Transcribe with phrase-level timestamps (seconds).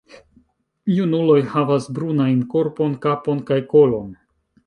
[0.99, 4.09] Junuloj havas brunajn korpon, kapon kaj kolon.